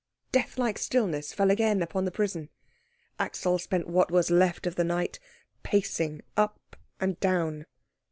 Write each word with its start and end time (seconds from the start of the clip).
Death 0.31 0.57
like 0.57 0.79
stillness 0.79 1.31
fell 1.31 1.51
again 1.51 1.83
upon 1.83 2.05
the 2.05 2.11
prison. 2.11 2.49
Axel 3.19 3.59
spent 3.59 3.85
what 3.85 4.09
was 4.09 4.31
left 4.31 4.65
of 4.65 4.73
the 4.73 4.83
night 4.83 5.19
pacing 5.61 6.21
up 6.35 6.75
and 6.99 7.19
down. 7.19 7.67